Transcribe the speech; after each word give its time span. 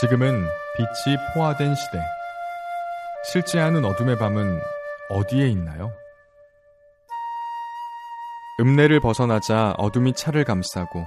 지금은 0.00 0.46
빛이 0.76 1.16
포화된 1.32 1.74
시대. 1.74 1.98
실제 3.32 3.58
않은 3.60 3.82
어둠의 3.82 4.18
밤은 4.18 4.60
어디에 5.08 5.48
있나요? 5.48 5.90
읍내를 8.60 9.00
벗어나자 9.00 9.74
어둠이 9.78 10.12
차를 10.12 10.44
감싸고 10.44 11.02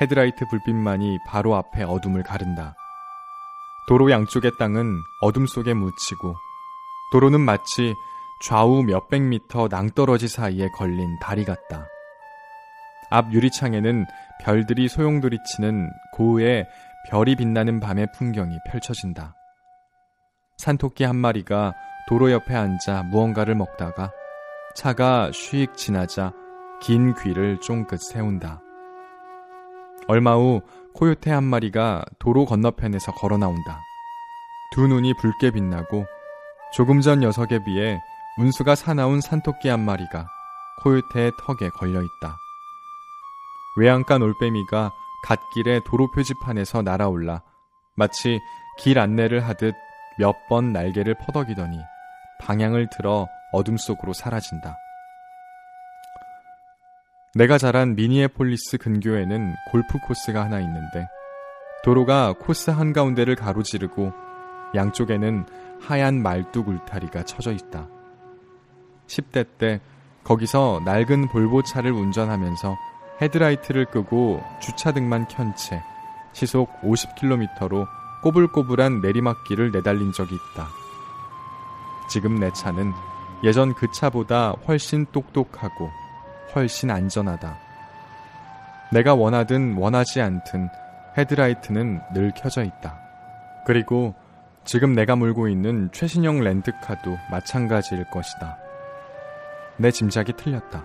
헤드라이트 0.00 0.46
불빛만이 0.48 1.18
바로 1.28 1.54
앞에 1.54 1.84
어둠을 1.84 2.24
가른다. 2.24 2.74
도로 3.86 4.10
양쪽의 4.10 4.50
땅은 4.58 4.96
어둠 5.20 5.46
속에 5.46 5.72
묻히고 5.72 6.34
도로는 7.12 7.40
마치 7.40 7.94
좌우 8.42 8.82
몇백 8.82 9.22
미터 9.22 9.68
낭떠러지 9.70 10.26
사이에 10.26 10.70
걸린 10.70 11.20
다리 11.20 11.44
같다. 11.44 11.86
앞 13.10 13.32
유리창에는 13.32 14.06
별들이 14.42 14.88
소용돌이치는 14.88 15.88
고흐의 16.14 16.66
별이 17.10 17.36
빛나는 17.36 17.80
밤의 17.80 18.08
풍경이 18.16 18.58
펼쳐진다. 18.70 19.34
산토끼 20.58 21.04
한 21.04 21.16
마리가 21.16 21.74
도로 22.08 22.30
옆에 22.30 22.54
앉아 22.54 23.04
무언가를 23.04 23.54
먹다가 23.54 24.12
차가 24.74 25.30
쉬익 25.32 25.76
지나자 25.76 26.32
긴 26.80 27.14
귀를 27.14 27.60
쫑긋 27.60 28.00
세운다. 28.00 28.60
얼마 30.06 30.34
후 30.34 30.62
코요테 30.94 31.30
한 31.30 31.44
마리가 31.44 32.04
도로 32.18 32.44
건너편에서 32.44 33.12
걸어 33.12 33.36
나온다. 33.36 33.80
두 34.72 34.86
눈이 34.86 35.14
붉게 35.14 35.50
빛나고 35.50 36.06
조금 36.72 37.00
전 37.00 37.20
녀석에 37.20 37.64
비해 37.64 38.00
운수가 38.38 38.74
사나운 38.74 39.20
산토끼 39.20 39.68
한 39.68 39.80
마리가 39.80 40.28
코요테의 40.82 41.32
턱에 41.38 41.70
걸려 41.70 42.02
있다. 42.02 42.36
외양간 43.76 44.22
올빼미가 44.22 44.92
갓길의 45.24 45.80
도로 45.86 46.10
표지판에서 46.10 46.82
날아올라 46.82 47.42
마치 47.96 48.38
길 48.78 48.98
안내를 48.98 49.40
하듯 49.40 49.74
몇 50.18 50.34
번 50.48 50.72
날개를 50.72 51.14
퍼덕이더니 51.14 51.78
방향을 52.40 52.88
틀어 52.90 53.26
어둠 53.52 53.76
속으로 53.76 54.12
사라진다. 54.12 54.76
내가 57.34 57.58
자란 57.58 57.96
미니애폴리스 57.96 58.78
근교에는 58.78 59.54
골프 59.72 59.98
코스가 59.98 60.44
하나 60.44 60.60
있는데 60.60 61.08
도로가 61.82 62.34
코스 62.34 62.70
한가운데를 62.70 63.34
가로지르고 63.34 64.12
양쪽에는 64.74 65.46
하얀 65.80 66.22
말뚝 66.22 66.68
울타리가 66.68 67.24
쳐져 67.24 67.52
있다. 67.52 67.88
10대 69.08 69.46
때 69.58 69.80
거기서 70.22 70.82
낡은 70.84 71.28
볼보차를 71.28 71.90
운전하면서 71.90 72.76
헤드라이트를 73.20 73.86
끄고 73.86 74.42
주차등만 74.60 75.28
켠 75.28 75.54
채 75.54 75.82
시속 76.32 76.80
50km로 76.82 77.86
꼬불꼬불한 78.22 79.00
내리막길을 79.00 79.70
내달린 79.70 80.12
적이 80.12 80.34
있다. 80.34 80.66
지금 82.10 82.40
내 82.40 82.50
차는 82.52 82.92
예전 83.44 83.74
그 83.74 83.86
차보다 83.92 84.52
훨씬 84.66 85.06
똑똑하고 85.12 85.90
훨씬 86.54 86.90
안전하다. 86.90 87.56
내가 88.92 89.14
원하든 89.14 89.76
원하지 89.76 90.20
않든 90.20 90.68
헤드라이트는 91.16 92.00
늘 92.14 92.32
켜져 92.34 92.64
있다. 92.64 92.98
그리고 93.66 94.14
지금 94.64 94.94
내가 94.94 95.14
몰고 95.14 95.48
있는 95.48 95.90
최신형 95.92 96.40
렌트카도 96.40 97.16
마찬가지일 97.30 98.10
것이다. 98.10 98.56
내 99.76 99.90
짐작이 99.90 100.32
틀렸다. 100.32 100.82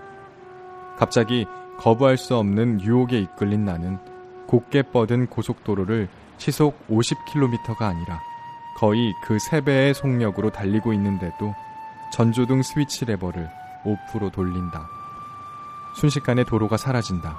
갑자기 0.98 1.46
거부할 1.80 2.18
수 2.18 2.36
없는 2.36 2.82
유혹에 2.82 3.20
이끌린 3.20 3.64
나는 3.64 3.98
곱게 4.48 4.84
뻗은 4.84 5.28
고속도로를 5.28 6.10
시속 6.38 6.78
50km가 6.90 7.82
아니라 7.82 8.22
거의 8.78 9.14
그 9.24 9.38
3배의 9.38 9.94
속력으로 9.94 10.52
달리고 10.52 10.94
있는데도 10.94 11.54
전조등 12.14 12.64
스위치 12.64 13.06
레버를 13.06 13.50
5% 13.84 14.32
돌린다. 14.32 14.88
순식간에 15.96 16.44
도로가 16.44 16.78
사라진다. 16.78 17.38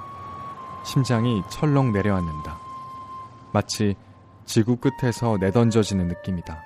심장이 0.85 1.41
철렁 1.49 1.91
내려앉는다. 1.93 2.57
마치 3.53 3.95
지구 4.45 4.77
끝에서 4.77 5.37
내던져지는 5.39 6.07
느낌이다. 6.07 6.63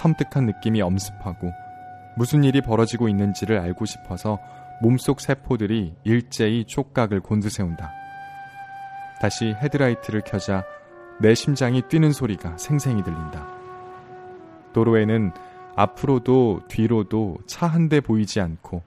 섬뜩한 0.00 0.46
느낌이 0.46 0.80
엄습하고 0.80 1.52
무슨 2.16 2.44
일이 2.44 2.60
벌어지고 2.60 3.08
있는지를 3.08 3.58
알고 3.58 3.84
싶어서 3.84 4.38
몸속 4.82 5.20
세포들이 5.20 5.94
일제히 6.04 6.64
촉각을 6.64 7.20
곤두세운다. 7.20 7.90
다시 9.20 9.46
헤드라이트를 9.46 10.22
켜자 10.26 10.64
내 11.20 11.34
심장이 11.34 11.82
뛰는 11.82 12.12
소리가 12.12 12.56
생생히 12.58 13.02
들린다. 13.02 13.46
도로에는 14.72 15.32
앞으로도 15.76 16.62
뒤로도 16.68 17.38
차 17.46 17.66
한 17.68 17.88
대 17.88 18.00
보이지 18.00 18.40
않고 18.40 18.82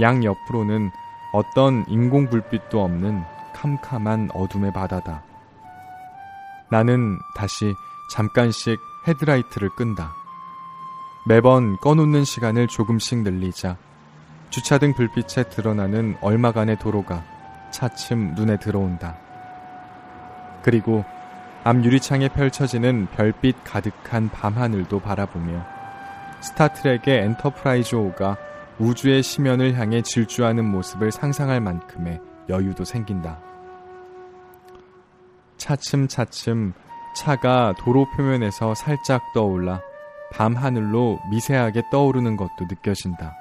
양 0.00 0.24
옆으로는 0.24 0.90
어떤 1.32 1.84
인공 1.88 2.28
불빛도 2.28 2.82
없는 2.82 3.22
캄캄한 3.54 4.30
어둠의 4.34 4.72
바다다. 4.72 5.22
나는 6.70 7.18
다시 7.36 7.72
잠깐씩 8.14 8.78
헤드라이트를 9.06 9.70
끈다. 9.76 10.12
매번 11.28 11.76
꺼놓는 11.78 12.24
시간을 12.24 12.66
조금씩 12.68 13.18
늘리자 13.22 13.76
주차등 14.52 14.92
불빛에 14.92 15.44
드러나는 15.44 16.14
얼마간의 16.20 16.78
도로가 16.78 17.24
차츰 17.70 18.34
눈에 18.34 18.58
들어온다. 18.58 19.16
그리고 20.62 21.06
앞 21.64 21.82
유리창에 21.82 22.28
펼쳐지는 22.28 23.06
별빛 23.12 23.64
가득한 23.64 24.28
밤하늘도 24.28 25.00
바라보며 25.00 25.64
스타트렉의 26.42 27.24
엔터프라이즈 27.24 27.96
호가 27.96 28.36
우주의 28.78 29.22
심연을 29.22 29.74
향해 29.78 30.02
질주하는 30.02 30.66
모습을 30.66 31.12
상상할 31.12 31.62
만큼의 31.62 32.20
여유도 32.50 32.84
생긴다. 32.84 33.40
차츰차츰 35.56 36.74
차가 37.16 37.72
도로 37.78 38.06
표면에서 38.10 38.74
살짝 38.74 39.22
떠올라 39.32 39.80
밤하늘로 40.30 41.20
미세하게 41.30 41.84
떠오르는 41.90 42.36
것도 42.36 42.66
느껴진다. 42.68 43.34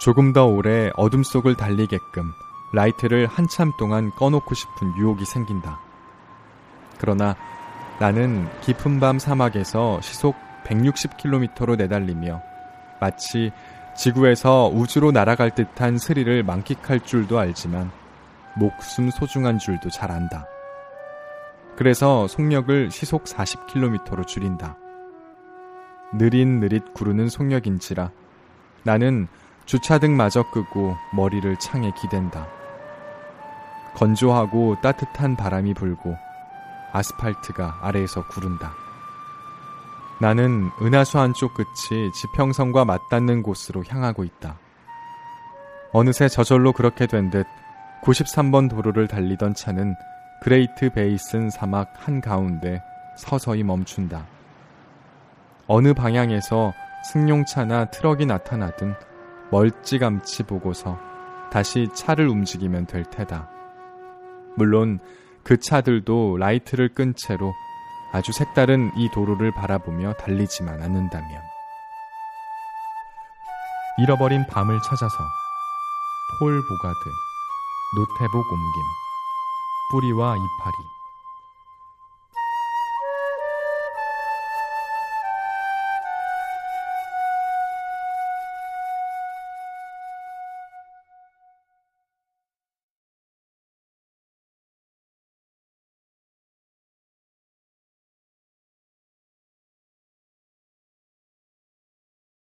조금 0.00 0.32
더 0.32 0.46
오래 0.46 0.90
어둠 0.96 1.22
속을 1.22 1.56
달리게끔 1.56 2.32
라이트를 2.72 3.26
한참 3.26 3.70
동안 3.78 4.10
꺼놓고 4.12 4.54
싶은 4.54 4.96
유혹이 4.96 5.26
생긴다. 5.26 5.78
그러나 6.98 7.36
나는 7.98 8.48
깊은 8.62 8.98
밤 8.98 9.18
사막에서 9.18 10.00
시속 10.00 10.36
160km로 10.64 11.76
내달리며 11.76 12.40
마치 12.98 13.52
지구에서 13.94 14.70
우주로 14.72 15.12
날아갈 15.12 15.54
듯한 15.54 15.98
스릴을 15.98 16.44
만끽할 16.44 17.00
줄도 17.00 17.38
알지만 17.38 17.90
목숨 18.56 19.10
소중한 19.10 19.58
줄도 19.58 19.90
잘 19.90 20.10
안다. 20.10 20.46
그래서 21.76 22.26
속력을 22.26 22.90
시속 22.90 23.24
40km로 23.24 24.26
줄인다. 24.26 24.78
느릿느릿 26.14 26.94
구르는 26.94 27.28
속력인지라 27.28 28.10
나는 28.82 29.28
주차등마저 29.70 30.50
끄고 30.50 30.96
머리를 31.12 31.56
창에 31.58 31.92
기댄다. 31.92 32.48
건조하고 33.94 34.80
따뜻한 34.80 35.36
바람이 35.36 35.74
불고 35.74 36.16
아스팔트가 36.92 37.78
아래에서 37.80 38.26
구른다. 38.26 38.72
나는 40.20 40.70
은하수 40.82 41.20
한쪽 41.20 41.54
끝이 41.54 42.10
지평선과 42.12 42.84
맞닿는 42.84 43.44
곳으로 43.44 43.84
향하고 43.86 44.24
있다. 44.24 44.58
어느새 45.92 46.26
저절로 46.26 46.72
그렇게 46.72 47.06
된 47.06 47.30
듯 47.30 47.46
93번 48.02 48.68
도로를 48.68 49.06
달리던 49.06 49.54
차는 49.54 49.94
그레이트 50.42 50.90
베이슨 50.92 51.48
사막 51.48 51.92
한가운데 51.94 52.82
서서히 53.16 53.62
멈춘다. 53.62 54.26
어느 55.68 55.94
방향에서 55.94 56.72
승용차나 57.04 57.84
트럭이 57.92 58.26
나타나든 58.26 59.09
멀찌감치 59.50 60.44
보고서 60.44 60.98
다시 61.50 61.88
차를 61.94 62.28
움직이면 62.28 62.86
될 62.86 63.04
테다. 63.04 63.50
물론 64.56 65.00
그 65.42 65.58
차들도 65.58 66.36
라이트를 66.38 66.90
끈 66.94 67.14
채로 67.14 67.52
아주 68.12 68.32
색다른 68.32 68.90
이 68.96 69.08
도로를 69.10 69.52
바라보며 69.52 70.14
달리지만 70.14 70.82
않는다면. 70.82 71.42
잃어버린 73.98 74.46
밤을 74.46 74.80
찾아서 74.82 75.16
폴 76.38 76.60
보가드, 76.68 76.98
노태복 77.96 78.52
옮김, 78.52 78.82
뿌리와 79.90 80.36
이파리. 80.36 80.99